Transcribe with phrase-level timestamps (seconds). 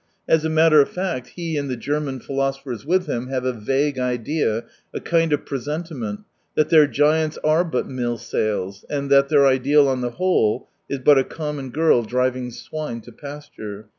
[0.27, 3.53] As a matter of fact, he and the German philoso phers with him have a
[3.53, 4.63] vague idea,
[4.95, 6.21] a kind of presentiment,
[6.55, 10.97] that their giants are but mill sails, and that their ideal on the whole is
[10.97, 13.89] but a common girl driving swine to pasture.